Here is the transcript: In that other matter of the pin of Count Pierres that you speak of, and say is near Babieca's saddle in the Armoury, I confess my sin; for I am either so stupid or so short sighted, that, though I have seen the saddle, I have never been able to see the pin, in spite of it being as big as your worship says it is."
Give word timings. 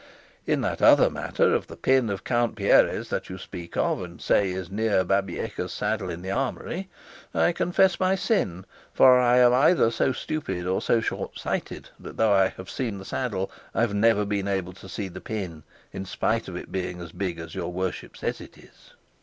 In 0.47 0.61
that 0.61 0.81
other 0.81 1.11
matter 1.11 1.53
of 1.53 1.67
the 1.67 1.77
pin 1.77 2.09
of 2.09 2.23
Count 2.23 2.55
Pierres 2.55 3.09
that 3.09 3.29
you 3.29 3.37
speak 3.37 3.77
of, 3.77 4.01
and 4.01 4.19
say 4.19 4.49
is 4.49 4.71
near 4.71 5.03
Babieca's 5.03 5.71
saddle 5.71 6.09
in 6.09 6.23
the 6.23 6.31
Armoury, 6.31 6.89
I 7.35 7.51
confess 7.51 7.99
my 7.99 8.15
sin; 8.15 8.65
for 8.95 9.19
I 9.19 9.37
am 9.37 9.53
either 9.53 9.91
so 9.91 10.11
stupid 10.11 10.65
or 10.65 10.81
so 10.81 11.01
short 11.01 11.37
sighted, 11.37 11.89
that, 11.99 12.17
though 12.17 12.33
I 12.33 12.47
have 12.47 12.67
seen 12.71 12.97
the 12.97 13.05
saddle, 13.05 13.51
I 13.75 13.81
have 13.81 13.93
never 13.93 14.25
been 14.25 14.47
able 14.47 14.73
to 14.73 14.89
see 14.89 15.07
the 15.07 15.21
pin, 15.21 15.61
in 15.93 16.05
spite 16.05 16.47
of 16.47 16.55
it 16.55 16.71
being 16.71 16.99
as 16.99 17.11
big 17.11 17.37
as 17.37 17.53
your 17.53 17.71
worship 17.71 18.17
says 18.17 18.41
it 18.41 18.57
is." 18.57 18.95